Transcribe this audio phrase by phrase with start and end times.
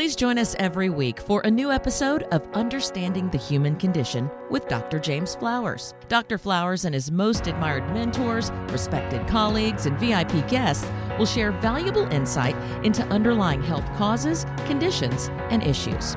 [0.00, 4.66] Please join us every week for a new episode of Understanding the Human Condition with
[4.66, 4.98] Dr.
[4.98, 5.92] James Flowers.
[6.08, 6.38] Dr.
[6.38, 12.56] Flowers and his most admired mentors, respected colleagues, and VIP guests will share valuable insight
[12.82, 16.16] into underlying health causes, conditions, and issues.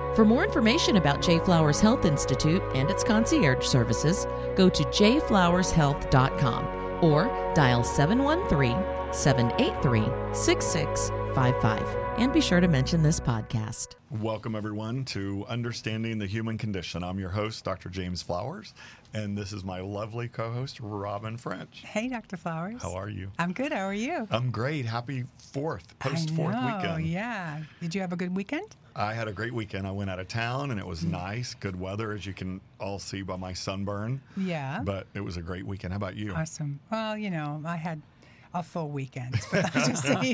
[0.15, 1.39] For more information about J.
[1.39, 6.65] Flowers Health Institute and its concierge services, go to jflowershealth.com
[7.01, 8.75] or dial 713
[9.13, 11.97] 783 6655.
[12.17, 13.95] And be sure to mention this podcast.
[14.09, 17.05] Welcome, everyone, to Understanding the Human Condition.
[17.05, 17.87] I'm your host, Dr.
[17.87, 18.73] James Flowers,
[19.13, 21.83] and this is my lovely co host, Robin French.
[21.85, 22.35] Hey, Dr.
[22.35, 22.83] Flowers.
[22.83, 23.31] How are you?
[23.39, 23.71] I'm good.
[23.71, 24.27] How are you?
[24.29, 24.85] I'm great.
[24.85, 27.07] Happy fourth, post fourth I know, weekend.
[27.07, 27.61] Yeah.
[27.79, 28.75] Did you have a good weekend?
[28.95, 29.87] I had a great weekend.
[29.87, 31.11] I went out of town and it was mm.
[31.11, 34.21] nice, good weather, as you can all see by my sunburn.
[34.35, 34.81] Yeah.
[34.83, 35.93] But it was a great weekend.
[35.93, 36.33] How about you?
[36.33, 36.79] Awesome.
[36.91, 38.01] Well, you know, I had
[38.53, 39.39] a full weekend.
[39.51, 40.33] But I just say,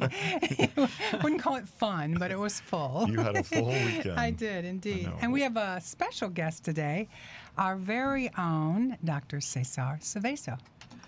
[1.24, 3.08] wouldn't call it fun, but it was full.
[3.10, 4.20] You had a full weekend.
[4.20, 5.06] I did indeed.
[5.06, 5.18] know.
[5.22, 7.10] And we have a special guest today,
[7.58, 9.42] our very own Dr.
[9.42, 10.60] Cesar Ceveso.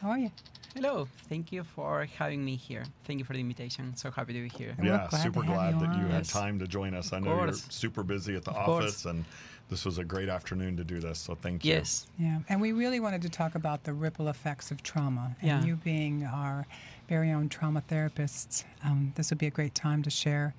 [0.02, 0.32] How are you?
[0.76, 2.84] Hello, thank you for having me here.
[3.06, 3.96] Thank you for the invitation.
[3.96, 4.76] So happy to be here.
[4.78, 6.32] We're yeah, glad super glad you that you had Yes.
[6.32, 7.08] time to join us.
[7.08, 7.64] Of I know course.
[7.64, 8.86] you're super busy at the Of course.
[8.86, 9.26] office, and
[9.70, 11.18] this was a great afternoon to do this.
[11.20, 11.74] So thank you.
[11.74, 12.06] Yes.
[12.20, 15.36] Yeah, and we really wanted to talk about the ripple effects of trauma.
[15.42, 15.64] And Yeah.
[15.64, 16.68] you being our
[17.08, 20.54] very own trauma therapist, um, this would be a great time to share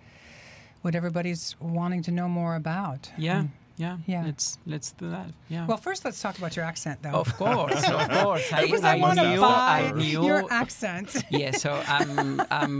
[0.82, 3.12] what everybody's wanting to know more about.
[3.16, 3.40] Yeah.
[3.40, 3.96] Um, Yeah.
[4.06, 4.24] Yeah.
[4.28, 5.28] Let's let's do that.
[5.48, 5.66] Yeah.
[5.68, 7.20] well, first, let's talk about your accent, though.
[7.24, 8.52] of course, of course.
[8.52, 10.22] I, I, I knew, I knew.
[10.28, 11.08] your accent.
[11.30, 12.76] yeah, so I'm I'm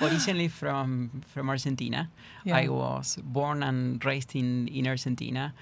[0.00, 2.00] originally from from Argentina.
[2.44, 2.62] Yeah.
[2.62, 5.52] I was born and raised in in Argentina.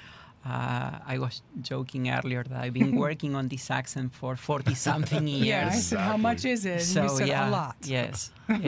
[0.45, 5.27] Uh, I was joking earlier that I've been working on this accent for forty something
[5.29, 5.47] years.
[5.47, 6.81] yeah, I said, how much is it?
[6.83, 7.77] So you said yeah, a lot.
[7.85, 8.31] Yes.
[8.49, 8.59] Uh,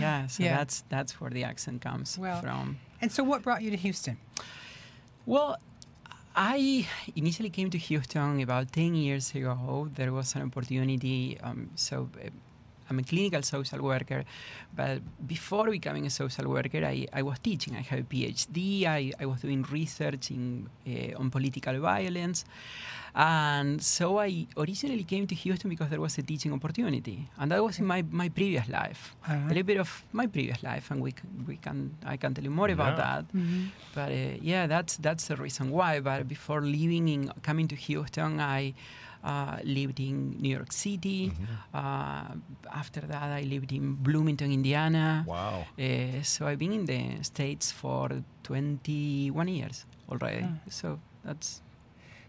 [0.00, 0.26] yeah.
[0.26, 0.56] So Yeah.
[0.56, 2.78] that's that's where the accent comes Well, from.
[3.02, 4.16] And so, what brought you to Houston?
[5.26, 5.56] Well,
[6.36, 6.86] I
[7.16, 9.88] initially came to Houston about 10 years ago.
[9.94, 11.38] There was an opportunity.
[11.42, 12.28] Um, so uh,
[12.90, 14.24] I'm a clinical social worker,
[14.76, 17.74] but before becoming a social worker, I, I was teaching.
[17.74, 18.84] I have a PhD.
[18.84, 22.44] I, I was doing research in, uh, on political violence.
[23.14, 27.28] And so I originally came to Houston because there was a teaching opportunity.
[27.38, 29.14] And that was in my, my previous life.
[29.28, 32.34] All A little bit of my previous life, and we, c- we can I can
[32.34, 33.04] tell you more about Yeah.
[33.04, 33.24] that.
[33.94, 36.00] But uh, yeah, that's that's the reason why.
[36.00, 38.74] But before leaving in coming to Houston, I
[39.22, 41.32] uh, lived in New York City.
[41.72, 42.34] Uh,
[42.72, 45.24] after that, I lived in Bloomington, Indiana.
[45.26, 45.64] Wow.
[45.78, 48.10] Uh, so I've been in the states for
[48.42, 50.42] 21 years already.
[50.44, 50.58] Ah.
[50.68, 51.62] So that's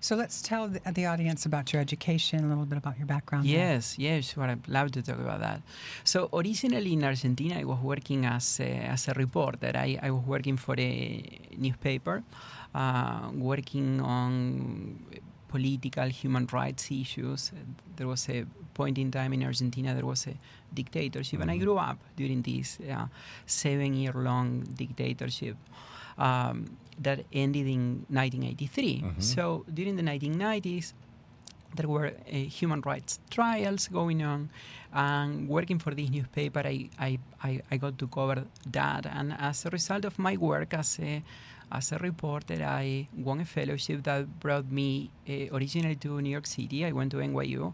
[0.06, 3.48] So, let's tell the, the audience about your education, a little bit about your background.
[3.48, 3.58] there.
[3.58, 4.44] Yes, yes, sure.
[4.44, 5.64] I'd love to talk about that.
[6.04, 9.72] So originally in Argentina, I was working as a, as a reporter.
[9.74, 12.22] I, I was working for a newspaper,
[12.76, 15.00] uh, working on
[15.48, 17.52] political human rights issues.
[17.96, 18.46] There was a
[18.76, 20.36] point in time in Argentina there was a
[20.72, 23.08] dictatorship, and I grew up during this uh,
[23.48, 25.58] seven-year-long dictatorship.
[26.18, 29.04] Um, that ended in 1983.
[29.20, 30.94] So during the 1990s,
[31.76, 34.50] there were uh, human rights trials going on
[34.94, 39.06] and working for this newspaper I, I, I, I got to cover that.
[39.06, 41.22] And as a result of my work as a
[41.72, 46.46] as a reporter I won a fellowship that brought me uh, originally to New York
[46.46, 46.86] City.
[46.86, 47.74] I went to NYU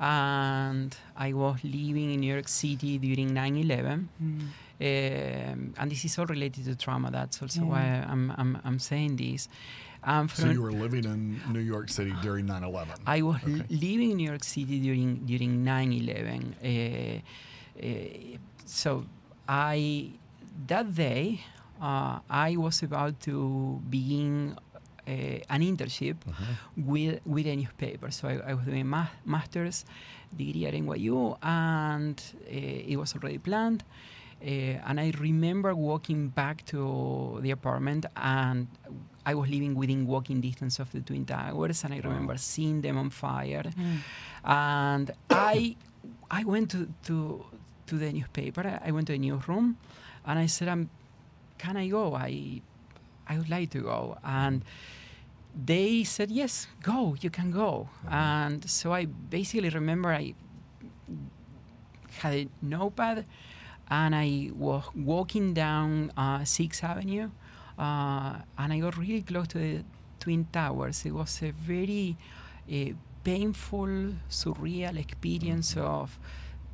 [0.00, 6.26] and I was living in New York City during 9-11 um, and this is all
[6.26, 7.66] related to trauma that's also Yeah.
[7.72, 9.48] why I'm, I'm, I'm saying this
[10.02, 12.94] um, So you were living in New York City during 9 11.
[13.06, 13.52] I was Okay.
[13.60, 16.52] l- living in New York City during during 9/11.
[16.60, 17.20] Uh,
[17.82, 19.04] uh, so
[19.48, 20.10] I
[20.66, 21.40] that day
[21.80, 24.56] uh, I was about to begin
[25.08, 25.10] uh,
[25.54, 26.16] an internship
[26.76, 28.10] with with a newspaper.
[28.10, 29.84] So I, I was doing a ma- master's
[30.36, 33.84] degree at NYU, and uh, it was already planned.
[34.42, 38.66] Uh, and I remember walking back to the apartment, and
[39.26, 42.98] I was living within walking distance of the Twin Towers, and I remember seeing them
[42.98, 43.64] on fire.
[44.44, 45.76] And I,
[46.30, 47.44] I went to, to,
[47.86, 48.80] to the newspaper.
[48.84, 49.76] I went to the newsroom,
[50.26, 50.90] and I said, um,
[51.58, 52.14] "Can I go?
[52.14, 52.60] I,
[53.26, 54.62] I would like to go." And
[55.54, 57.88] they said, yes, go, you can go.
[58.10, 60.34] And so I basically remember I
[62.18, 63.24] had a notepad
[63.90, 67.30] and I was walking down uh, 6th Avenue
[67.78, 69.84] uh, and I got really close to the
[70.20, 71.04] Twin Towers.
[71.04, 72.16] It was a very
[72.70, 72.92] uh,
[73.24, 76.18] painful, surreal experience of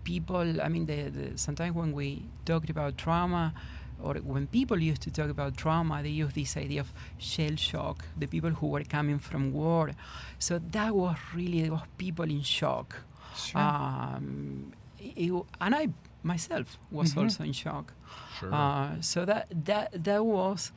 [0.04, 0.60] people.
[0.60, 3.54] I mean, the, the, sometimes when we talked about trauma,
[4.02, 8.04] or when people used to talk about trauma, they use this idea of shell shock,
[8.16, 9.90] the people who were coming from war.
[10.38, 12.96] So that was really, there was people in shock.
[13.36, 13.60] Sure.
[13.60, 15.88] Um, it, and I
[16.22, 17.22] myself was Mhm.
[17.22, 17.92] also in shock.
[18.38, 18.52] Sure.
[18.54, 20.72] Uh, so that that that was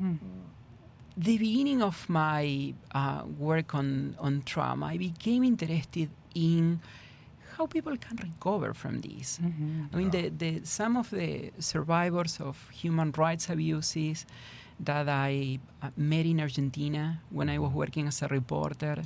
[0.00, 0.18] Mm.
[1.16, 4.86] the beginning of my uh, work on on trauma.
[4.86, 6.80] I became interested in
[7.56, 9.38] how people can recover from this.
[9.38, 9.88] Mhm.
[9.92, 10.28] I mean, Yeah.
[10.30, 10.30] the,
[10.60, 14.26] the some of the survivors of human rights abuses
[14.84, 19.02] that I uh, met in Argentina when I was working as a reporter,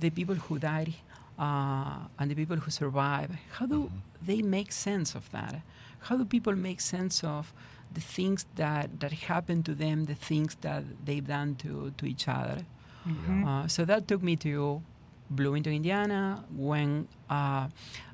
[0.00, 0.94] the people who died
[1.38, 3.90] uh, and the people who survive, how do
[4.22, 5.62] they make sense of that?
[6.00, 7.52] How do people make sense of
[7.92, 12.26] the things that, that happened to them, the things that they've done to, to each
[12.28, 12.64] other?
[13.06, 13.46] Mhm.
[13.46, 14.82] Uh, so that took me to
[15.30, 17.68] Bloomington, Indiana, when uh,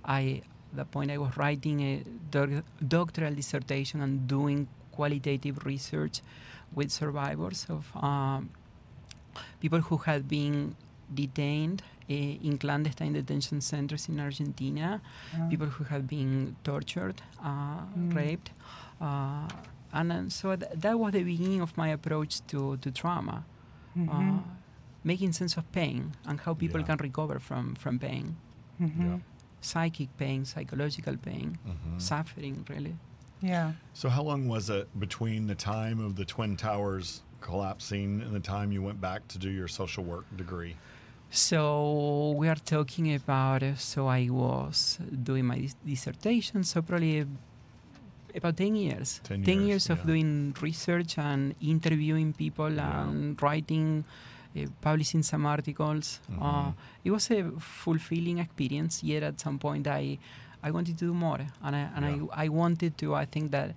[0.05, 0.43] I,
[0.73, 6.21] at that point, I was writing a doc- doctoral dissertation and doing qualitative research
[6.75, 8.51] with survivors of um,
[9.61, 10.75] people who had been
[11.15, 12.13] detained uh,
[12.49, 15.01] in clandestine detention centers in Argentina,
[15.33, 15.49] Yeah.
[15.49, 18.15] people who had been tortured, uh, Mm.
[18.15, 18.51] raped.
[19.01, 19.49] Uh,
[19.93, 23.45] and then, so th- that was the beginning of my approach to, to trauma
[24.11, 24.39] uh,
[25.05, 26.87] making sense of pain and how people Yeah.
[26.87, 28.37] can recover from, from pain.
[28.81, 29.21] Mhm.
[29.61, 32.01] Psychic pain, psychological pain, Mhm.
[32.01, 32.97] suffering, really.
[33.43, 33.73] Yeah.
[33.93, 38.41] So, how long was it between the time of the Twin Towers collapsing and the
[38.41, 40.77] time you went back to do your social work degree?
[41.37, 47.27] So we are talking about, uh, so I was doing my dis- dissertation, so probably
[48.35, 49.21] about 10 years.
[49.25, 50.05] 10 years, years, of yeah.
[50.05, 53.05] doing research and interviewing people Yeah.
[53.09, 54.05] and writing,
[54.55, 56.21] uh, publishing some articles.
[56.39, 56.75] Uh, Mhm.
[57.05, 60.19] it was a fulfilling experience, yet at some point I,
[60.63, 61.41] I wanted to do more.
[61.63, 62.27] And, I, and Yeah.
[62.35, 63.75] I, I wanted to, I think that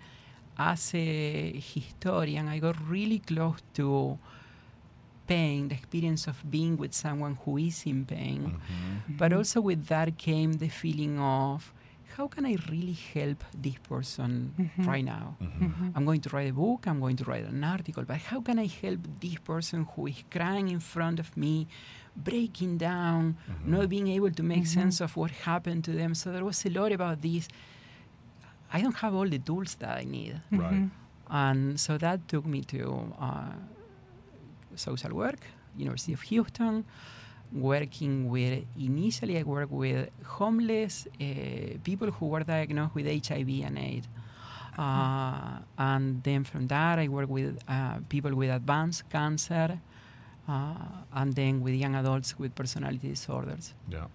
[0.57, 4.18] as a historian, I got really close to
[5.27, 8.42] pain, the experience of being with someone who is in pain.
[8.60, 9.18] Mhm.
[9.18, 11.74] But also with that came the feeling of
[12.18, 14.88] how can I really help this person Mhm.
[14.88, 15.36] right now?
[15.42, 15.60] Mhm.
[15.68, 15.92] Mhm.
[15.95, 18.57] I'm going to write a book, I'm going to write an article, but how can
[18.57, 21.68] I help this person who is crying in front of me,
[22.16, 23.66] breaking down, Mhm.
[23.74, 24.68] not being able to make Mhm.
[24.80, 26.16] sense of what happened to them?
[26.16, 27.48] So there was a lot about this.
[28.71, 30.42] I don't have all the tools that I need.
[30.51, 30.74] Right.
[30.74, 30.89] Mhm.
[31.30, 32.81] And so that took me to
[33.19, 33.54] uh,
[34.76, 35.40] social work,
[35.78, 36.86] University of Houston,
[37.52, 43.78] working with, initially I worked with homeless uh, people who were diagnosed with HIV and
[43.78, 44.08] AIDS.
[44.78, 49.80] Uh, and then from that, I work with uh, people with advanced cancer,
[50.50, 50.74] uh,
[51.14, 53.74] and then with young adults with personality disorders.
[53.90, 54.06] Yeah.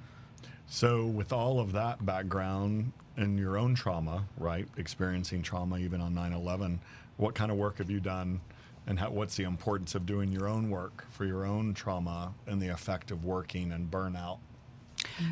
[0.67, 6.15] So, with all of that background and your own trauma, right, experiencing trauma even on
[6.15, 6.79] 9 11,
[7.17, 8.41] what kind of work have you done?
[8.91, 12.61] And how, what's the importance of doing your own work for your own trauma and
[12.61, 14.39] the effect of working and burnout?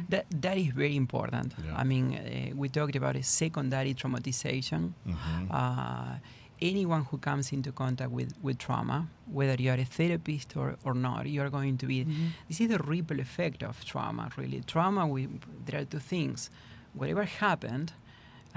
[0.09, 1.55] That, that is very important.
[1.67, 1.75] Yeah.
[1.77, 4.93] I mean, uh, we talked about a secondary traumatization.
[5.07, 5.49] Mhm.
[5.51, 6.15] uh,
[6.61, 10.95] anyone who comes into contact with, with trauma, whether you are a therapist or, or
[10.95, 12.05] not, you are going to be.
[12.05, 12.29] Mhm.
[12.49, 14.61] This is the ripple effect of trauma, really.
[14.67, 15.29] Trauma, we,
[15.67, 16.49] there are two things
[16.95, 17.93] whatever happened,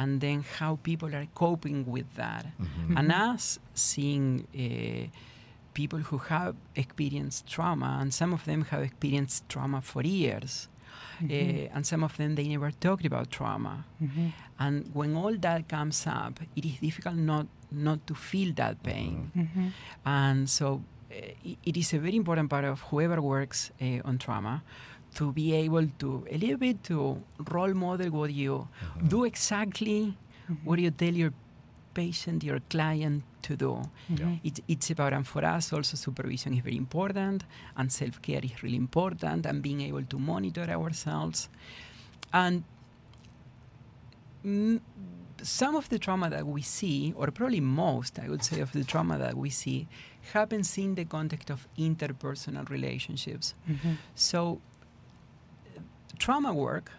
[0.02, 2.46] and then how people are coping with that.
[2.60, 2.98] Mhm.
[3.00, 3.46] And us
[3.90, 4.28] seeing
[4.66, 5.04] uh,
[5.80, 6.54] people who have
[6.84, 10.54] experienced trauma, and some of them have experienced trauma for years.
[11.22, 11.30] Mhm.
[11.32, 14.26] Uh, and some of them they never talked about trauma Mhm.
[14.64, 17.46] and when all that comes up it is difficult not
[17.88, 19.66] not to feel that pain Mhm.
[20.20, 23.60] and so uh, it, it is a very important part of whoever works
[24.10, 24.56] on trauma
[25.16, 28.68] to be able to a little bit to role model what you
[29.08, 30.18] do exactly
[30.64, 31.34] what you tell your
[31.94, 33.82] patient your client to do.
[34.10, 34.40] Mhm.
[34.44, 37.44] it's, it's about and for us also supervision is very important
[37.78, 41.50] and self-care is really important and being able to monitor ourselves.
[42.32, 42.64] And
[44.46, 44.80] mm,
[45.42, 48.84] some of the trauma that we see or probably most i would say of the
[48.84, 49.88] trauma that we see
[50.34, 53.54] happens in the context of interpersonal relationships.
[53.68, 53.98] Mhm.
[54.16, 54.62] so
[56.18, 56.92] trauma work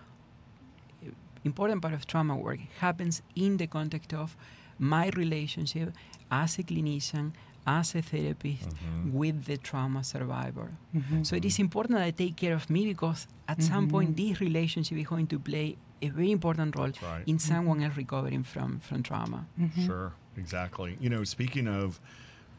[1.44, 4.36] important part of trauma work happens in the context of
[4.78, 5.92] my relationship
[6.30, 7.32] as a clinician
[7.66, 9.12] as a therapist Mm-hmm.
[9.12, 10.72] with the trauma survivor.
[10.94, 11.24] Mhm.
[11.26, 14.40] So it is important that I take care of me because at some point this
[14.40, 17.22] relationship is going to play a very important role right.
[17.26, 19.46] in someone else recovering from, from trauma.
[19.60, 19.86] Mhm.
[19.86, 20.96] Sure, exactly.
[21.00, 22.00] You know, speaking of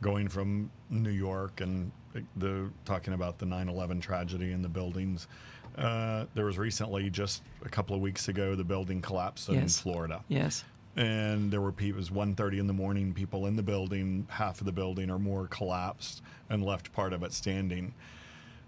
[0.02, 1.92] going from New York and
[2.38, 5.28] the talking about the 9/11 tragedy in the buildings,
[5.78, 9.80] uh, there was recently just a couple of weeks ago the building collapsed in Yes.
[9.80, 10.64] Florida, Yes.
[10.96, 11.98] and there were people.
[11.98, 13.14] It was 1:30 in the morning.
[13.14, 17.24] People in the building, half of the building or more, collapsed and left part of
[17.24, 17.94] it standing.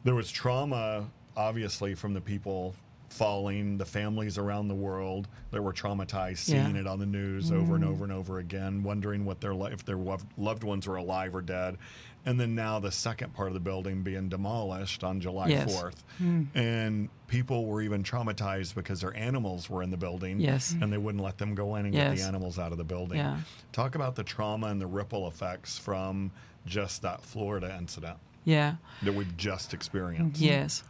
[0.03, 1.05] There was trauma,
[1.38, 2.75] obviously, from the people
[3.09, 6.63] falling, the families around the world that were traumatized, Yeah.
[6.65, 9.71] seeing it on the news over and over and over again, wondering what their li-
[9.71, 9.97] if their
[10.38, 11.77] loved ones were alive or dead,
[12.25, 15.74] and then now the second part of the building being demolished on July Yes.
[15.74, 16.44] 4th, hmm.
[16.55, 20.75] and people were even traumatized because their animals were in the building, Yes.
[20.82, 23.17] and they wouldn't let them go in and get the animals out of the building.
[23.17, 23.38] Yeah.
[23.72, 26.32] Talk about the trauma and the ripple effects from
[26.65, 28.75] just that Florida incident Yeah.
[29.03, 30.41] that we've just experienced.
[30.41, 30.84] Yes.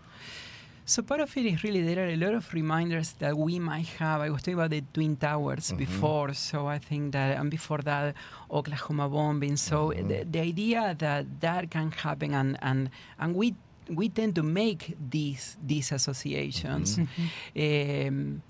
[0.87, 3.87] So part of it is really there are a lot of reminders that we might
[3.97, 4.21] have.
[4.21, 8.13] I was talking about the Twin Towers before, so I think that, and before that,
[8.51, 9.57] Oklahoma bombing.
[9.57, 13.55] So the, the idea that that can happen, and and and we
[13.89, 16.99] we tend to make these these associations.
[17.55, 18.43] Um,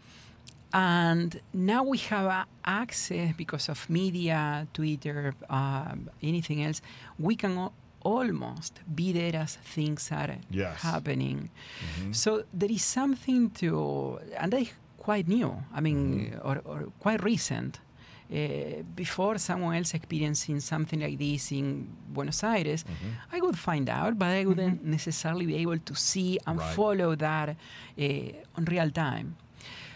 [0.74, 6.82] and now we have uh, access because of media, Twitter, um, anything else.
[7.18, 7.70] We can
[8.06, 10.82] almost be there as things are Yes.
[10.82, 11.50] happening.
[12.12, 15.52] So there is something to, and that is quite new.
[15.74, 17.80] I mean, or, or quite recent.
[18.28, 22.84] Uh, before someone else experiencing something like this in Buenos Aires,
[23.32, 26.76] I would find out, but I wouldn't necessarily be able to see and Right.
[26.76, 29.36] follow that uh, on real time.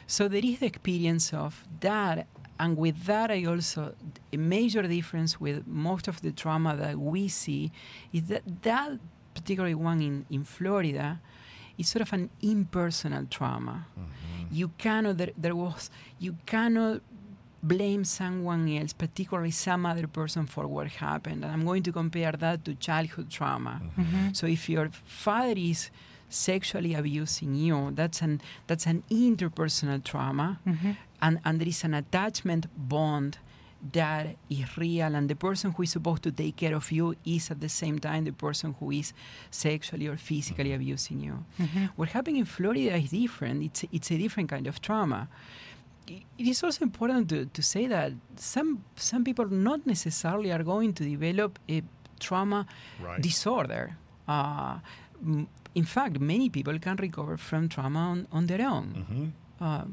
[0.06, 2.28] So there is the experience of that,
[2.60, 3.96] and with that, I also
[4.34, 7.72] a major difference with most of the trauma that we see
[8.12, 8.92] is that that
[9.34, 11.22] particular one in, in Florida
[11.78, 13.86] is sort of an impersonal trauma.
[13.98, 14.54] Mm-hmm.
[14.54, 15.90] You cannot there, there was
[16.20, 17.02] you cannot
[17.64, 21.44] blame someone else, particularly some other person for what happened.
[21.44, 23.82] And I'm going to compare that to childhood trauma.
[23.98, 24.34] Mm-hmm.
[24.34, 25.92] So if your father is
[26.30, 30.92] sexually abusing you, that's an that's an interpersonal trauma, mm-hmm.
[31.22, 33.38] and and there is an attachment bond
[33.94, 37.50] that is real, and the person who is supposed to take care of you is
[37.50, 39.14] at the same time the person who is
[39.52, 40.82] sexually or physically mm-hmm.
[40.82, 41.46] abusing you.
[41.60, 41.86] Mm-hmm.
[41.96, 43.64] What happened in Florida is different.
[43.64, 45.30] It's it's a different kind of trauma
[46.10, 50.94] it is also important to, to say that some some people not necessarily are going
[50.94, 51.84] to develop a
[52.20, 52.66] trauma
[53.02, 53.22] Right.
[53.22, 53.96] disorder.
[54.28, 54.80] Uh,
[55.76, 58.88] in fact, many people can recover from trauma on, on their own.
[58.98, 59.64] Mm-hmm.
[59.64, 59.86] Uh,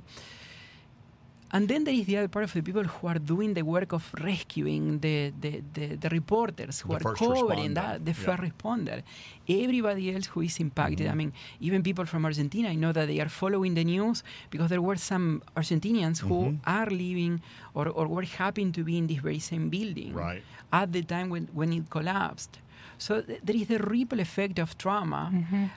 [1.52, 3.92] and then there is the other part of the people who are doing the work
[3.92, 8.16] of rescuing the, the, the, the reporters who The are covering responder, that, the yeah.
[8.16, 9.02] first responder.
[9.48, 11.06] Everybody else who is impacted.
[11.06, 14.68] I mean, even people from Argentina, I know that they are following the news because
[14.70, 16.58] there were some Argentinians who Mhm.
[16.66, 17.40] are living
[17.74, 20.42] or, or were happen to be in this very same building Right.
[20.72, 22.58] at the time when, when it collapsed.
[22.98, 25.32] So th- there is the ripple effect of trauma,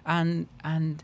[0.05, 1.03] and and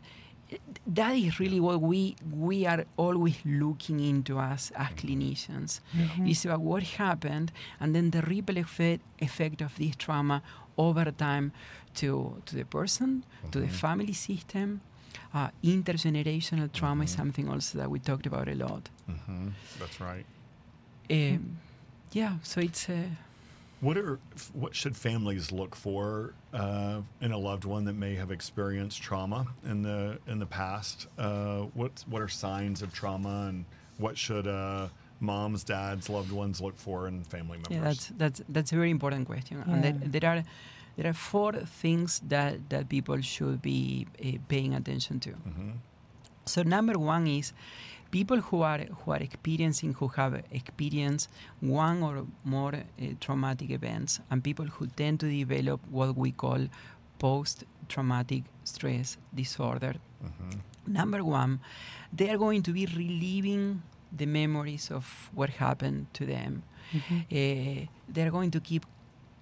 [0.86, 5.80] that is really what we we are always looking into as as clinicians.
[6.24, 10.42] It's about what happened, and then the ripple effect effect of this trauma
[10.76, 11.52] over time
[11.94, 14.80] to to the person, to the family system.
[15.34, 18.88] Uh, intergenerational trauma is something also that we talked about a lot.
[19.10, 19.48] Mm-hmm.
[19.78, 20.26] That's right.
[21.10, 21.58] Um,
[22.12, 22.88] yeah, so it's.
[22.88, 23.08] Uh,
[23.80, 24.18] What are
[24.54, 29.46] what should families look for uh, in a loved one that may have experienced trauma
[29.64, 31.06] in the in the past?
[31.18, 33.64] Uh, what what are signs of trauma, and
[33.98, 34.88] what should uh,
[35.20, 37.70] moms, dads, loved ones look for in family members?
[37.70, 40.42] Yeah, that's that's that's a very important question, and there, there are
[40.96, 45.30] there are four things that that people should be uh, paying attention to.
[45.32, 45.72] hmm
[46.46, 47.52] So number one is
[48.10, 51.28] people who are who are experiencing who have experienced
[51.60, 56.60] one or more uh, traumatic events, and people who tend to develop what we call
[57.18, 59.94] post-traumatic stress disorder.
[60.22, 60.58] hmm
[60.88, 61.58] Number one,
[62.12, 63.82] they are going to be reliving
[64.16, 66.62] the memories of what happened to them.
[66.94, 68.86] Uh, they're going to keep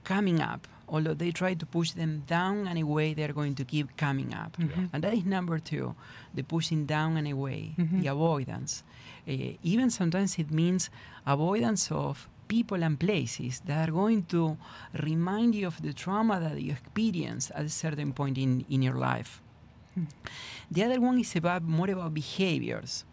[0.05, 0.67] coming up.
[0.89, 4.57] Although they try to push them down and away, they're going to keep coming up.
[4.57, 4.87] Mm-hmm.
[4.93, 5.95] And that is number two
[6.35, 8.01] the pushing down and away, mm-hmm.
[8.01, 8.83] the avoidance.
[9.29, 10.91] Uh, even sometimes it means
[11.27, 14.57] avoidance of people and places that are going to
[15.03, 18.95] remind you of the trauma that you experienced at a certain point in, in your
[18.95, 19.41] life.
[19.95, 20.05] Hmm.
[20.71, 23.05] The other one is about more about behaviors.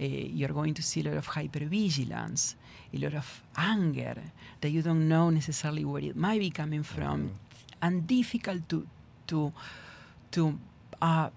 [0.00, 2.54] Uh, you're going to see a lot of hypervigilance,
[2.94, 4.16] a lot of anger
[4.60, 7.32] that you don't know necessarily where it might be coming from,
[7.82, 8.86] and difficult to
[9.26, 9.52] to
[10.32, 10.58] to.
[11.00, 11.30] Uh,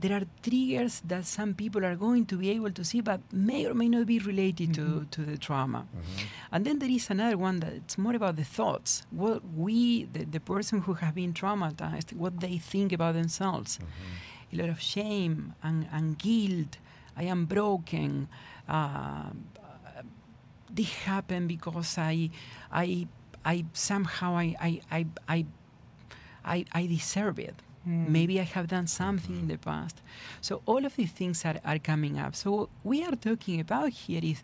[0.00, 3.66] there are triggers that some people are going to be able to see, but may
[3.66, 5.86] or may not be related to, to the trauma.
[6.50, 9.02] And then there is another one that's more about the thoughts.
[9.10, 13.78] What we, the, the person who have been traumatized, what they think about themselves.
[14.52, 16.78] A lot of shame and, and guilt.
[17.16, 18.28] I am broken.
[18.68, 19.30] Uh,
[20.72, 22.30] this happened because I,
[22.72, 23.06] I,
[23.44, 25.46] I somehow I, I, I, I,
[26.44, 27.54] I, I deserve it.
[27.84, 30.02] Maybe I have done something in the past.
[30.42, 32.36] So all of these things are, are coming up.
[32.36, 34.42] So what we are talking about here is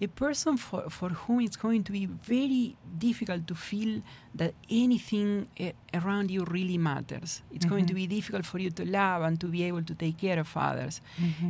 [0.00, 4.02] a person for, for whom it's going to be very difficult to feel
[4.34, 7.42] that anything eh, around you really matters.
[7.50, 10.18] It's going to be difficult for you to love and to be able to take
[10.18, 11.00] care of others.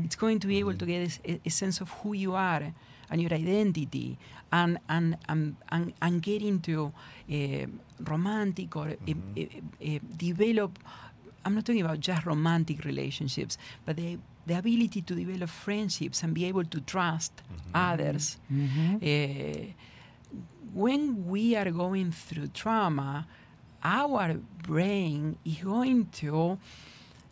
[0.05, 2.73] It's going to be able to get a, a sense of who you are
[3.11, 4.19] and your identity
[4.53, 6.93] and and and, and, and get into
[7.33, 7.67] uh,
[8.05, 10.79] romantic or uh, uh, develop
[11.45, 16.33] I'm not talking about just romantic relationships, but the the ability to develop friendships and
[16.35, 17.33] be able to trust
[17.75, 18.39] others.
[19.03, 19.73] Uh,
[20.75, 23.27] when we are going through trauma,
[23.83, 26.59] our brain is going to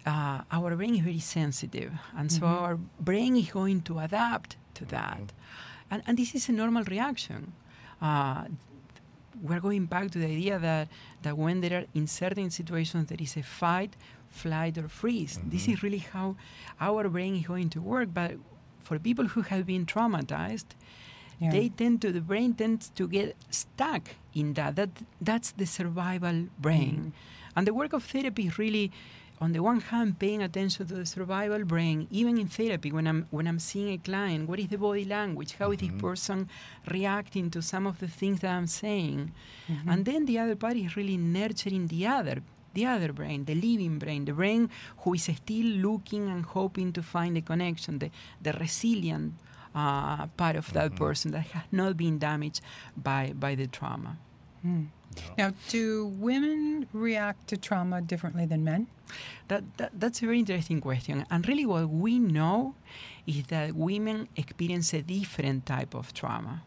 [0.07, 4.85] uh, our brain is very sensitive, and so our brain is going to adapt to
[4.87, 5.33] that,
[5.91, 7.53] and and this is a normal reaction.
[8.03, 8.45] Uh,
[9.43, 10.89] we're going back to the idea that
[11.23, 13.97] that when there are in certain situations there is a fight,
[14.43, 15.35] flight, or freeze.
[15.53, 15.87] This is mm-hmm.
[15.87, 16.37] really how
[16.89, 18.09] our brain is going to work.
[18.21, 18.33] But
[18.87, 20.71] for people who have been traumatized,
[21.41, 21.51] Yeah.
[21.55, 24.05] they tend to the brain tends to get stuck
[24.41, 24.73] in that.
[24.79, 24.91] That
[25.29, 26.37] that's the survival
[26.67, 27.55] brain, mm-hmm.
[27.57, 28.87] and the work of therapy is really.
[29.45, 33.21] On the one hand, paying attention to the survival brain, even in therapy, when I'm
[33.37, 35.51] when I'm seeing a client, what is the body language?
[35.59, 36.09] How is this mm-hmm.
[36.09, 36.39] person
[36.97, 39.21] reacting to some of the things that I'm saying?
[39.91, 42.37] And then the other part is really nurturing the other,
[42.75, 47.03] the other brain, the living brain, the brain who is still looking and hoping to
[47.03, 48.11] find the connection, the,
[48.43, 49.35] the resilient
[49.75, 51.05] uh, part of that mm-hmm.
[51.05, 52.61] person that has not been damaged
[52.97, 54.19] by, by the trauma.
[54.63, 54.85] Hmm.
[55.39, 58.89] Now, do women react to trauma differently than men?
[59.49, 61.25] That, that, that's a very interesting question.
[61.31, 62.75] And really, what we know
[63.27, 66.63] is that women experience a different type of trauma.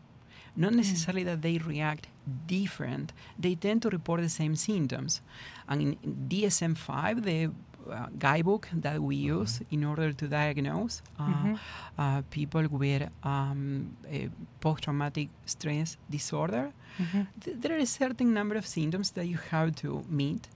[0.55, 0.77] Not hmm.
[0.77, 2.07] necessarily that they react
[2.47, 5.21] different, they tend to report the same symptoms.
[5.69, 5.95] And in
[6.29, 7.51] DSM 5, the
[7.89, 11.23] uh, guidebook that we use in order to diagnose uh,
[11.97, 13.95] uh, people with um,
[14.59, 16.71] post-traumatic stress disorder.
[17.43, 20.49] Th- there are a certain number of symptoms that you have to meet,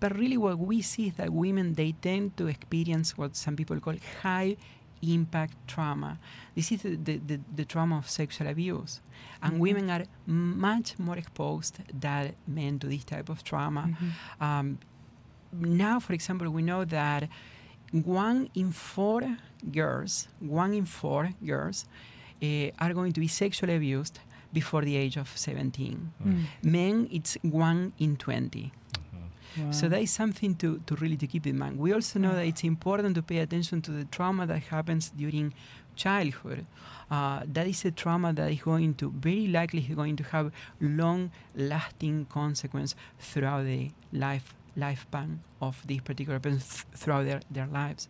[0.00, 3.78] but really what we see is that women they tend to experience what some people
[3.80, 4.56] call high
[5.02, 6.18] impact trauma.
[6.54, 9.00] This is the, the, the, trauma of sexual abuse.
[9.42, 13.90] And women are much more exposed than men to this type of trauma.
[14.40, 14.78] Um,
[15.52, 17.28] now, for example, we know that
[17.92, 19.36] one in four
[19.72, 21.86] girls, one in four girls,
[22.42, 24.20] uh, are going to be sexually abused
[24.52, 26.12] before the age of 17.
[26.62, 28.72] Men, it's one in 20.
[29.70, 31.78] So that is something to, to really to keep in mind.
[31.78, 35.52] We also know that it's important to pay attention to the trauma that happens during
[35.96, 36.64] childhood.
[37.10, 40.52] Uh, that is a trauma that is going to very likely is going to have
[40.80, 47.66] long lasting consequence throughout the life lifespan of these particular person th- throughout their, their
[47.66, 48.08] lives.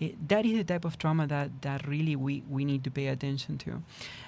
[0.00, 3.06] Eh, that is the type of trauma that, that really we, we need to pay
[3.06, 3.80] attention to.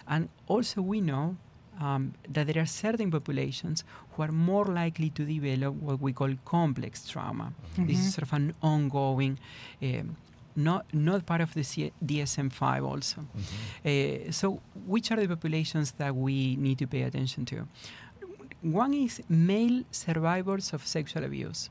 [0.07, 1.37] And also we know
[1.81, 6.31] um, that there are certain populations who are more likely to develop what we call
[6.45, 7.53] complex trauma.
[7.79, 9.39] This is sort of an ongoing,
[9.83, 10.17] um,
[10.55, 13.21] not not part of the C- DSM-5 also.
[13.85, 17.67] Uh, so, which are the populations that we need to pay attention to?
[18.63, 21.71] One is male survivors of sexual abuse.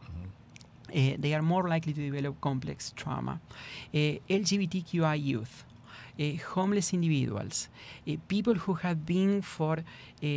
[0.93, 3.39] Uh, they are more likely to develop complex trauma.
[3.93, 5.63] Uh, LGBTQI youth,
[6.53, 7.67] homeless individuals,
[8.07, 10.27] uh, people who have been for, uh,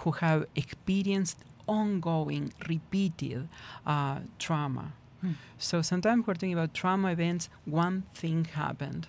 [0.00, 3.48] who have experienced ongoing, repeated
[3.86, 4.92] uh, trauma.
[5.58, 7.48] So sometimes we're talking about trauma events.
[7.64, 9.06] One thing happened.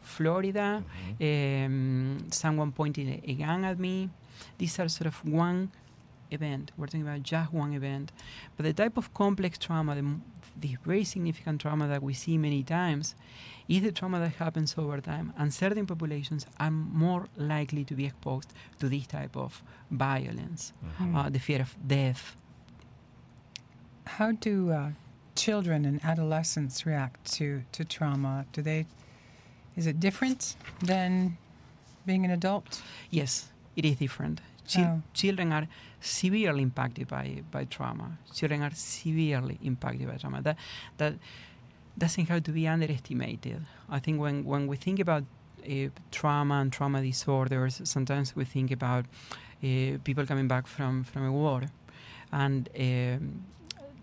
[0.00, 0.82] Florida,
[1.20, 4.08] um, someone pointed a gun at me.
[4.58, 5.70] These are sort of one
[6.30, 6.72] event.
[6.76, 8.12] We're talking about just one event.
[8.56, 10.16] But the type of complex trauma, the,
[10.60, 13.14] the very significant trauma that we see many times,
[13.68, 15.32] is the trauma that happens over time.
[15.38, 20.72] And certain populations are more likely to be exposed to this type of violence,
[21.14, 22.36] uh, the fear of death.
[24.06, 24.90] How do uh,
[25.36, 28.44] children and adolescents react to, to trauma?
[28.52, 28.86] Do they
[29.76, 31.38] Is it different than
[32.06, 32.82] being an adult?
[33.10, 34.40] Yes, it is different.
[34.70, 35.02] Chil- Oh.
[35.22, 35.66] Children are
[36.00, 38.08] severely impacted by, by trauma.
[38.38, 40.40] Children are severely impacted by trauma.
[40.42, 40.56] That
[41.00, 41.14] that
[41.98, 43.60] doesn't have to be underestimated.
[43.96, 45.24] I think when, when we think about
[45.68, 49.04] uh, trauma and trauma disorders, sometimes we think about
[49.62, 51.62] uh, people coming back from, from a war.
[52.32, 53.44] And um,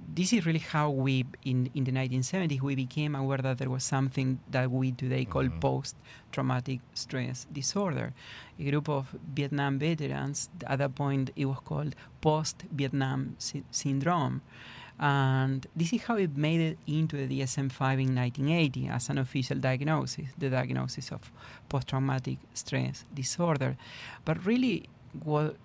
[0.07, 3.83] this is really how we, in, in the 1970s, we became aware that there was
[3.83, 5.59] something that we today call Mhm.
[5.59, 8.13] post-traumatic stress disorder.
[8.59, 14.41] A group of Vietnam veterans, at that point it was called post-Vietnam sy- syndrome.
[14.99, 19.59] And this is how it made it into the DSM-5 in 1980 as an official
[19.59, 21.31] diagnosis, the diagnosis of
[21.69, 23.77] post-traumatic stress disorder.
[24.25, 24.89] But really,
[25.23, 25.55] what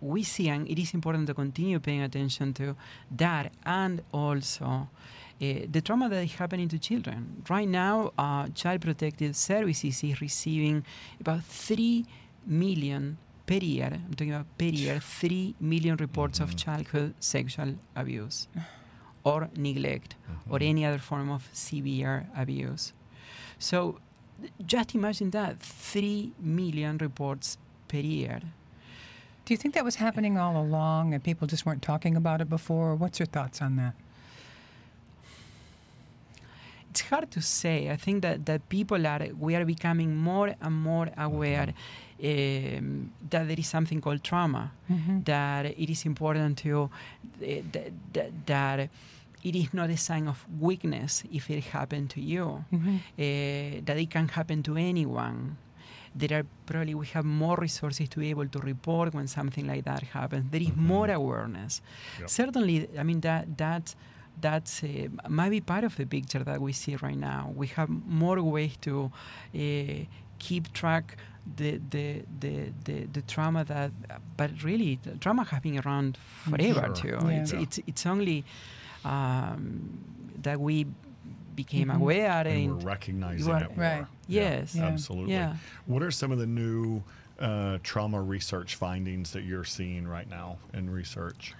[0.00, 2.74] we see, and it is important to continue paying attention to
[3.16, 4.88] that, and also
[5.42, 7.42] uh, the trauma that is happening to children.
[7.48, 10.84] Right now, uh, Child Protective Services is receiving
[11.20, 12.04] about 3
[12.46, 16.56] million per year, I'm talking about per year, 3 million reports of Mhm.
[16.64, 18.48] childhood sexual abuse
[19.24, 20.14] or neglect
[20.48, 20.68] or Mhm.
[20.70, 22.92] any other form of severe abuse.
[23.58, 23.98] So
[24.64, 27.58] just imagine that 3 million reports
[27.88, 28.40] per year.
[29.50, 32.48] Do you think that was happening all along and people just weren't talking about it
[32.48, 32.94] before?
[32.94, 33.94] What's your thoughts on that?
[36.88, 37.90] it's hard to say.
[37.90, 41.74] I think that, that people are we are becoming more and more aware
[42.22, 44.70] um, that there is something called trauma.
[44.88, 45.22] Mm-hmm.
[45.24, 46.88] That it is important to
[47.42, 48.88] uh, that, that, that
[49.42, 52.64] it is not a sign of weakness if it happened to you.
[52.72, 52.96] Mm-hmm.
[53.18, 55.56] Uh, that it can happen to anyone.
[56.14, 59.84] There are probably we have more resources to be able to report when something like
[59.84, 60.50] that happens.
[60.50, 60.76] There is Mhm.
[60.94, 61.80] more awareness.
[62.20, 62.28] Yep.
[62.28, 63.94] Certainly, I mean that that
[64.40, 67.52] that's uh, might be part of the picture that we see right now.
[67.54, 67.88] We have
[68.22, 68.94] more ways to
[69.54, 69.58] uh,
[70.38, 71.16] keep track
[71.56, 72.54] the the, the
[72.86, 73.90] the the trauma that,
[74.36, 77.18] but really, the trauma has been around forever Sure.
[77.18, 77.18] too.
[77.26, 77.40] Yeah.
[77.40, 78.44] It's it's it's only
[79.04, 79.98] um,
[80.42, 80.86] that we
[81.62, 81.96] became Mhm.
[82.00, 83.84] aware and and we're recognizing you are- it more.
[83.88, 84.06] Right.
[84.28, 84.74] Yes.
[84.74, 84.86] Yeah.
[84.92, 85.34] absolutely.
[85.34, 85.56] Yeah.
[85.92, 87.02] What are some of the new
[87.48, 91.54] uh, trauma research findings that you're seeing right now in research?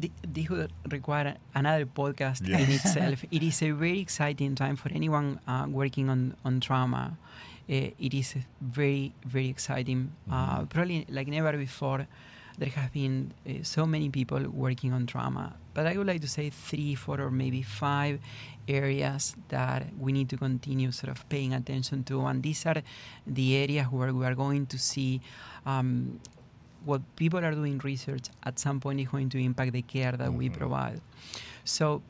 [0.00, 2.60] Th- this would require another podcast Yes.
[2.60, 3.24] in itself.
[3.36, 7.16] it is a very exciting time for anyone uh, working on, on trauma.
[7.68, 10.12] Uh, it is very, very exciting.
[10.30, 10.68] Uh, Mhm.
[10.68, 12.06] probably like never before,
[12.58, 15.56] there have been uh, so many people working on trauma.
[15.74, 18.20] But I would like to say three, four, or maybe five
[18.68, 22.20] areas that we need to continue sort of paying attention to.
[22.26, 22.82] And these are
[23.26, 25.20] the areas where we are going to see
[25.66, 26.20] um,
[26.84, 30.32] what people are doing research at some point is going to impact the care that
[30.32, 30.58] we Mhm.
[30.58, 31.00] provide.
[31.64, 32.02] So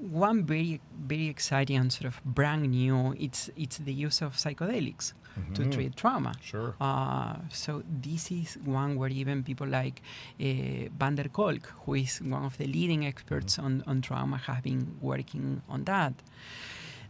[0.00, 5.12] one very very exciting and sort of brand new it's it's the use of psychedelics
[5.54, 5.72] to Mhm.
[5.72, 6.32] treat trauma.
[6.40, 6.74] Sure.
[6.80, 10.02] Uh, so this is one where even people like
[10.40, 14.62] uh, Van der Kolk, who is one of the leading experts on, on trauma, have
[14.62, 16.12] been working on that.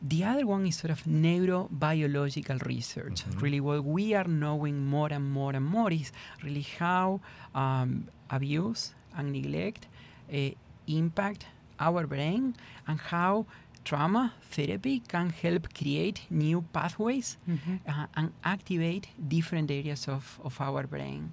[0.03, 3.25] The other one is sort of neurobiological research.
[3.25, 3.43] Mhm.
[3.43, 7.21] Really, what we are knowing more and more and more is really how
[7.55, 9.89] um, abuse and neglect
[10.33, 10.51] uh,
[10.87, 11.47] impact
[11.81, 12.55] our brain
[12.87, 13.47] and how
[13.85, 17.77] trauma therapy can help create new pathways Mm-hmm.
[17.89, 21.33] uh, and activate different areas of, of our brain.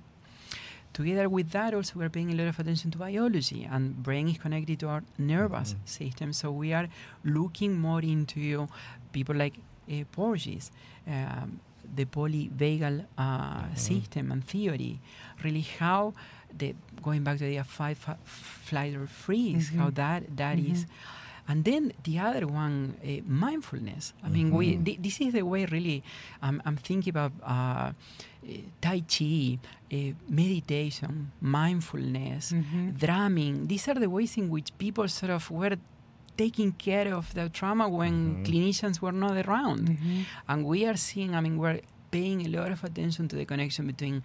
[0.93, 4.37] Together with that, also we're paying a lot of attention to biology, and brain is
[4.37, 5.87] connected to our nervous Mhm.
[5.89, 6.31] system.
[6.33, 6.87] So we are
[7.25, 8.67] looking more into
[9.11, 9.55] people like
[9.91, 10.71] uh, Porges,
[11.05, 11.59] um,
[11.95, 13.77] the polyvagal uh, Mhm.
[13.77, 14.99] system and theory.
[15.43, 16.13] Really, how
[16.57, 19.95] the going back to the fight, fi- flight, or freeze, how Mhm.
[19.95, 20.85] that that is.
[21.47, 24.13] And then the other one, uh, mindfulness.
[24.25, 26.01] I mean, we th- this is the way really
[26.41, 27.93] um, I'm thinking about uh,
[28.41, 29.59] eh, Tai Chi,
[29.93, 32.97] uh, meditation, mindfulness, Mm-hmm.
[32.97, 33.67] drumming.
[33.67, 35.77] These are the ways in which people sort of were
[36.37, 38.45] taking care of the trauma when Mhm.
[38.45, 39.89] clinicians were not around.
[39.89, 40.21] Mm-hmm.
[40.49, 43.87] And we are seeing, I mean, we're paying a lot of attention to the connection
[43.87, 44.23] between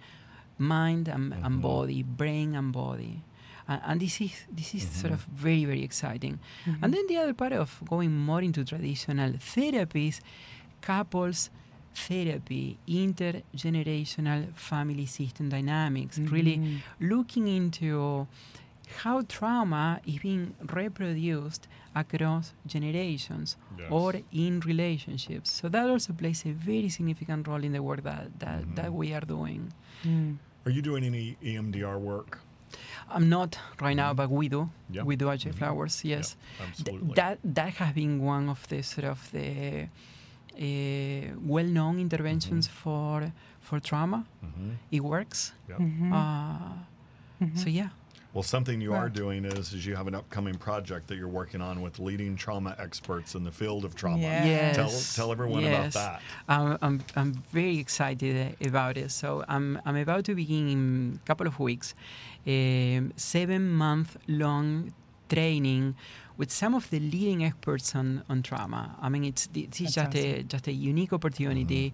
[0.57, 1.61] mind and, and Mhm.
[1.61, 3.21] body, brain and body.
[3.67, 5.17] And, and this is this is sort Mhm.
[5.17, 6.35] of very very exciting.
[6.65, 6.83] Mm-hmm.
[6.83, 10.19] And then the other part of going more into traditional therapies,
[10.81, 11.49] couples
[11.93, 16.79] therapy, intergenerational family system dynamics, really Mhm.
[16.99, 18.27] looking into
[19.03, 23.87] how trauma is being reproduced across generations Yes.
[23.91, 25.51] or in relationships.
[25.51, 28.75] So that also plays a very significant role in the work that, that, Mhm.
[28.75, 29.73] that we are doing.
[30.03, 30.37] Mm.
[30.65, 32.39] Are you doing any EMDR work?
[33.09, 34.17] I'm not right now, Mhm.
[34.17, 34.69] but we do.
[34.89, 35.03] Yeah.
[35.03, 35.57] We do actually Mhm.
[35.57, 36.37] flowers, yes.
[36.59, 39.87] Yeah, Th- that that has been one of the sort of the
[40.53, 44.25] uh, well-known interventions for for trauma.
[44.43, 44.75] Mhm.
[44.91, 45.53] It works.
[45.69, 45.79] Yep.
[45.79, 46.11] Mhm.
[46.13, 46.73] Uh,
[47.55, 47.89] So yeah.
[48.33, 51.61] Well, something you are doing is, is you have an upcoming project that you're working
[51.61, 54.21] on with leading trauma experts in the field of trauma.
[54.21, 54.45] Yeah.
[54.45, 54.75] Yes.
[54.75, 56.21] Tell tell everyone about that.
[56.47, 59.11] Um, I'm, I'm very excited about it.
[59.11, 61.93] So I'm, I'm about to begin in a couple of weeks
[62.47, 64.93] a seven month long
[65.27, 65.95] training
[66.37, 68.95] with some of the leading experts on, on trauma.
[69.01, 71.93] I mean, it's this is That's just a just a unique opportunity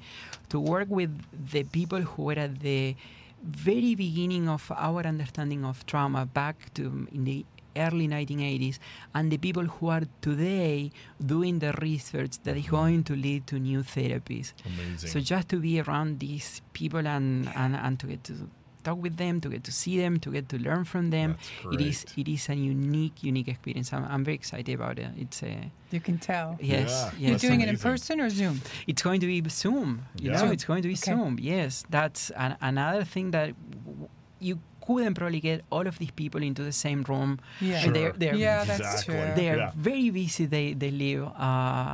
[0.49, 1.11] to work with
[1.51, 2.95] the people who were at the
[3.43, 7.45] very beginning of our understanding of trauma back to um, in the
[7.77, 8.79] early 1980s
[9.13, 10.91] and the people who are today
[11.23, 15.09] doing the research that is going to lead to new therapies Amazing.
[15.09, 18.49] so just to be around these people and, and, and to get to
[18.87, 21.29] talk with them, to get to see them, to get to learn from them,
[21.63, 22.27] That's it is great.
[22.27, 23.87] it is a unique, unique experience.
[23.95, 25.09] I'm, I'm very excited about it.
[25.23, 25.53] It's a
[25.95, 26.49] You can tell.
[26.61, 26.79] yes, Yeah.
[26.79, 27.13] yes.
[27.19, 28.55] You're That's doing it in person or Zoom?
[28.89, 29.89] It's going to be Zoom.
[30.23, 30.37] You Yeah.
[30.43, 31.11] know, it's going to be Okay.
[31.11, 31.33] Zoom.
[31.53, 33.47] Yes, that's an, another thing that
[33.85, 34.09] w-
[34.49, 37.31] you couldn't probably get all of these people into the same room.
[37.59, 37.83] Yeah.
[37.83, 39.15] And they're, they're Yeah, that's Exactly.
[39.15, 39.33] true.
[39.39, 39.71] they are Yeah.
[39.89, 40.45] very busy.
[40.55, 41.93] They they live uh,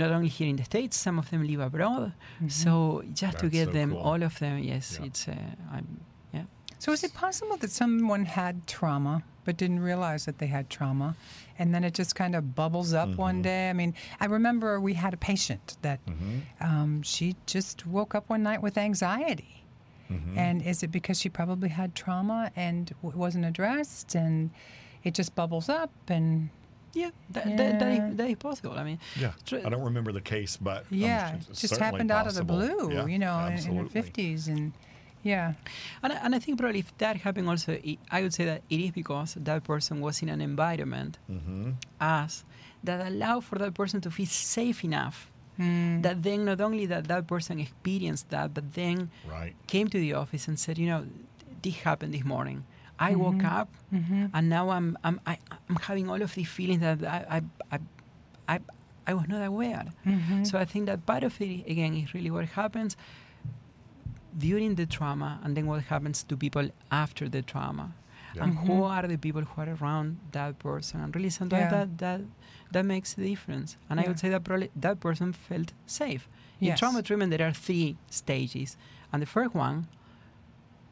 [0.00, 0.94] not only here in the states.
[1.06, 2.06] Some of them live abroad.
[2.62, 2.72] So
[3.22, 4.00] just to get so them, cool.
[4.08, 5.06] all of them, yes, Yeah.
[5.08, 5.22] it's.
[5.28, 5.34] Uh,
[5.76, 6.11] I'm, yeah.
[6.82, 11.14] So is it possible that someone had trauma but didn't realize that they had trauma,
[11.58, 13.42] and then it just kind of bubbles up one Mm-hmm.
[13.42, 13.70] day?
[13.70, 16.00] I mean, I remember we had a patient that
[16.60, 19.64] um, she just woke up one night with anxiety,
[20.10, 20.36] Mm-hmm.
[20.36, 24.50] and is it because she probably had trauma and w- wasn't addressed, and
[25.04, 26.50] it just bubbles up and
[26.94, 28.08] Yeah, that, That, that, Yeah.
[28.10, 28.72] is, that is possible.
[28.72, 31.60] I mean, Yeah, tr- I don't remember the case, but um, yeah, it's it just
[31.74, 34.72] certainly happened out of the blue, Yeah, you know, in, in her fifties, and
[35.22, 35.54] yeah,
[36.02, 38.62] and, I- and I think probably if that happened also, it, I would say that
[38.70, 41.74] it is because that person was in an environment, Mhm.
[42.00, 42.44] as
[42.84, 45.30] that allowed for that person to feel safe enough.
[45.60, 46.02] Mm.
[46.02, 49.54] That then not only that that person experienced that, but then Right.
[49.66, 51.06] came to the office and said, you know,
[51.62, 52.64] this happened this morning.
[52.98, 53.60] I woke Mm-hmm.
[53.60, 53.68] up
[54.34, 55.36] and now I'm I'm I,
[55.68, 57.42] I'm having all of these feelings that I I
[57.76, 57.78] I,
[58.54, 58.60] I,
[59.06, 59.86] I was not aware.
[60.06, 60.44] Mm-hmm.
[60.44, 62.96] So I think that part of it again is really what happens
[64.36, 67.92] during the trauma and then what happens to people after the trauma.
[68.34, 68.44] Yeah.
[68.44, 68.82] And who mm-hmm.
[68.82, 71.00] are the people who are around that person?
[71.02, 71.70] And really sometimes Yeah.
[71.70, 72.20] that, that
[72.72, 73.76] that makes the difference.
[73.90, 76.28] And I would say that probably that person felt safe.
[76.60, 76.78] In Yes.
[76.78, 78.76] trauma treatment there are three stages.
[79.12, 79.86] And the first one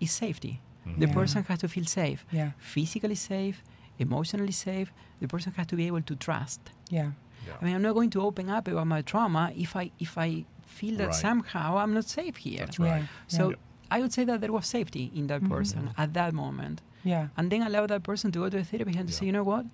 [0.00, 0.60] is safety.
[0.86, 1.00] Mm-hmm.
[1.00, 1.14] The Yeah.
[1.14, 2.26] person has to feel safe.
[2.30, 3.62] yeah, Physically safe,
[3.98, 4.92] emotionally safe.
[5.20, 6.60] The person has to be able to trust.
[6.90, 7.12] yeah,
[7.46, 7.56] Yeah.
[7.60, 10.44] I mean, I'm not going to open up about my trauma if I if I
[10.70, 11.14] feel that Right.
[11.26, 12.64] somehow I'm not safe here.
[12.66, 13.02] That's right.
[13.02, 13.06] yeah,
[13.38, 13.58] So Yep.
[13.90, 15.48] I would say that there was safety in that Mhm.
[15.56, 18.98] person at that moment, yeah, and then allow that person to go to a therapist
[18.98, 19.66] and to say, you know what,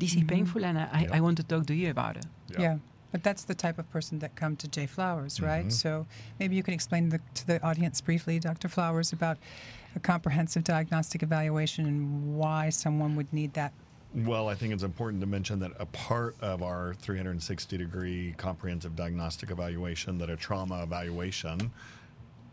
[0.00, 0.28] this is Mhm.
[0.28, 1.12] painful, and I, Yep.
[1.16, 2.26] I want to talk to you about it.
[2.58, 2.78] yeah.
[3.12, 4.86] But that's the type of person that come to J.
[4.86, 5.66] Flowers, right?
[5.68, 5.72] Mhm.
[5.72, 6.06] So
[6.38, 8.68] maybe you can explain the, to the audience briefly, Dr.
[8.68, 9.38] Flowers, about
[9.94, 13.72] a comprehensive diagnostic evaluation and why someone would need that.
[14.16, 18.96] Well, I think it's important to mention that a part of our 360 degree comprehensive
[18.96, 21.70] diagnostic evaluation, that a trauma evaluation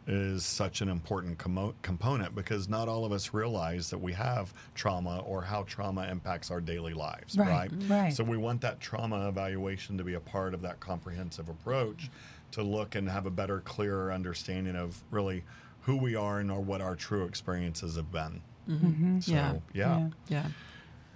[0.06, 4.54] is such an important commo- component because not all of us realize that we have
[4.76, 7.72] trauma or how trauma impacts our daily lives, Right, right?
[7.88, 8.14] right.
[8.14, 12.12] So we want that trauma evaluation to be a part of that comprehensive approach
[12.52, 15.44] to look and have a better, clearer understanding of really
[15.84, 18.42] who we are and or what our true experiences have been.
[18.70, 19.20] Mm-hmm.
[19.22, 19.54] So, Yeah.
[19.74, 20.10] yeah.
[20.28, 20.46] Yeah.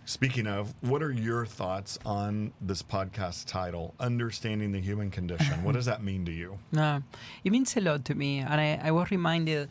[0.07, 5.65] Speaking of, what are your thoughts on this podcast title, Understanding the Human Condition?
[5.65, 6.57] what does that mean to you?
[6.71, 7.03] No,
[7.43, 9.67] it means a lot to me, and I, I was reminded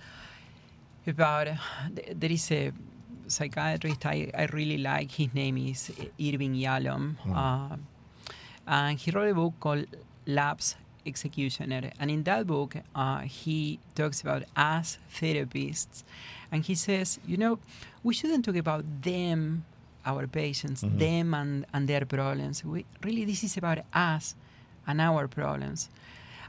[1.07, 1.55] about uh,
[2.15, 2.71] there is a
[3.29, 5.11] psychiatrist I, I really like.
[5.13, 7.77] His name is Irving Yalom, uh,
[8.67, 9.87] and he wrote a book called
[10.27, 16.05] Love's Executioner, and in that book uh, he talks about us therapists,
[16.53, 17.59] and he says, you know,
[18.03, 19.65] we shouldn't talk about them.
[20.07, 20.99] Our patients, Mhm.
[20.99, 22.65] them and, and their problems.
[22.65, 24.35] We, really, this is about us
[24.87, 25.91] and our problems.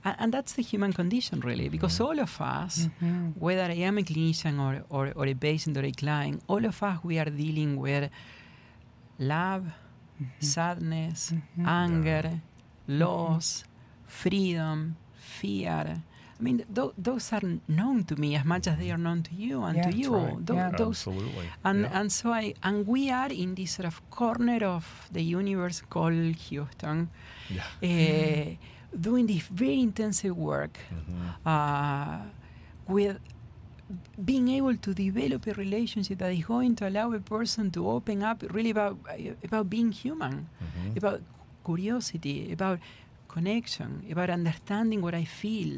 [0.05, 2.05] And, and that's the human condition, really, because mm-hmm.
[2.07, 3.29] all of us, mm-hmm.
[3.39, 6.81] whether I am a clinician or, or, or a patient or a client, all of
[6.83, 8.09] us, we are dealing with
[9.19, 10.25] love, mm-hmm.
[10.39, 11.33] sadness,
[11.65, 12.41] anger,
[12.87, 13.63] loss,
[14.05, 16.03] freedom, fear.
[16.39, 19.33] I mean, th- those are known to me as much as they are known to
[19.33, 20.15] you and Yeah, to that's you.
[20.15, 20.45] right.
[20.45, 20.69] Tho- Yeah.
[20.77, 21.47] Those Absolutely.
[21.63, 21.99] and Yeah.
[21.99, 26.35] and so I and we are in this sort of corner of the universe called
[26.49, 27.09] Houston,
[27.49, 27.63] Yeah.
[27.81, 28.55] uh,
[29.07, 31.33] doing this very intensive work Mhm.
[31.45, 32.19] uh,
[32.87, 33.17] with
[34.23, 38.21] being able to develop a relationship that is going to allow a person to open
[38.21, 38.97] up really about
[39.43, 40.97] about being human, Mhm.
[40.97, 41.21] about
[41.65, 42.79] curiosity, about
[43.37, 45.73] connection, about understanding what I feel,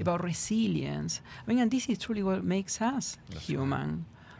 [0.00, 1.12] about resilience.
[1.42, 3.42] I mean, and this is truly what makes us That's right.
[3.50, 3.88] human.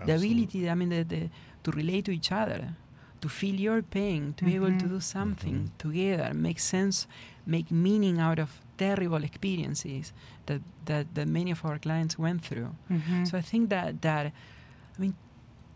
[0.06, 1.22] The ability, I mean, the, the,
[1.64, 2.62] to relate to each other,
[3.20, 7.06] to feel your pain, to be able to do something together, make sense,
[7.46, 10.12] make meaning out of terrible experiences
[10.46, 12.70] that, that, that many of our clients went through.
[12.90, 13.28] Mhm.
[13.28, 14.24] So I think that that
[14.96, 15.14] I mean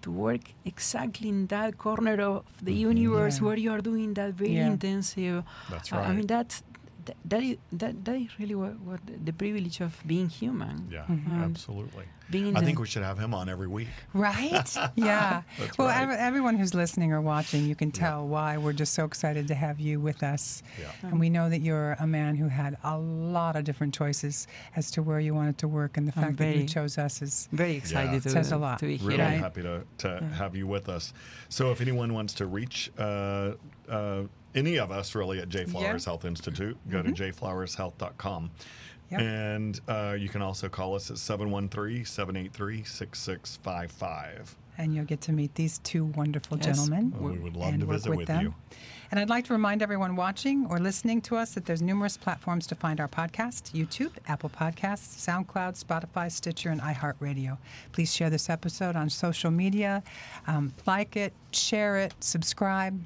[0.03, 3.45] to work exactly in that corner of the universe Yeah.
[3.47, 4.73] where you are doing that very Yeah.
[4.75, 5.39] intensive.
[5.73, 6.17] That's uh, I right.
[6.17, 6.57] mean that's
[7.07, 10.89] that, that is that, that is really what, what the privilege of being human.
[10.93, 12.05] Yeah, Um, absolutely.
[12.29, 13.87] Being I think we should have him on every week.
[14.13, 14.69] Right?
[14.97, 15.43] Yeah.
[15.79, 16.03] Well, right.
[16.03, 19.55] ev- everyone who's listening or watching, you can tell why we're just so excited to
[19.55, 20.63] have you with us.
[20.81, 20.91] Yeah.
[21.09, 24.91] And we know that you're a man who had a lot of different choices as
[24.93, 27.49] to where you wanted to work, and the I'm fact that you chose us is
[27.53, 28.81] very excited to, Says a lot.
[28.81, 29.09] to be here.
[29.11, 29.39] Really Right.
[29.39, 31.13] happy to, to have you with us.
[31.49, 33.53] So, if anyone wants to reach uh,
[33.89, 34.23] uh,
[34.57, 35.93] any of us really at J Flowers Yeah.
[35.95, 36.11] Mm-hmm.
[36.11, 38.51] Health Institute, go to jflowershealth.com.
[39.11, 39.21] Yep.
[39.21, 44.57] And uh, you can also call us at 713 783 6655.
[44.79, 46.67] and you'll get to meet these two wonderful Yes.
[46.67, 47.13] gentlemen.
[47.21, 48.43] We would love and to work visit with with them.
[48.43, 48.55] you.
[49.13, 52.67] And I'd like to remind everyone watching or listening to us that there's numerous platforms
[52.67, 57.57] to find our podcast YouTube, Apple Podcasts, SoundCloud, Spotify, Stitcher, and iHeartRadio.
[57.93, 60.03] Please share this episode on social media.
[60.49, 63.01] Um, like it, share it, subscribe.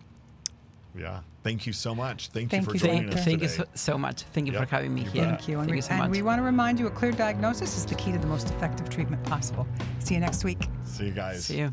[0.99, 1.21] Yeah.
[1.43, 2.29] Thank you so much.
[2.29, 3.19] Thank, Thank you for you, joining Doctor.
[3.19, 3.65] us Thank you today.
[3.75, 4.23] so, so much.
[4.35, 5.25] Thank you Yep, for having me you here.
[5.25, 5.37] bet.
[5.39, 5.59] Thank you.
[5.59, 6.11] And, Thank we, you so and much.
[6.11, 8.91] we want to remind you a clear diagnosis is the key to the most effective
[8.91, 9.67] treatment possible.
[10.01, 10.69] See you next week.
[10.85, 11.47] See you guys.
[11.47, 11.73] See you.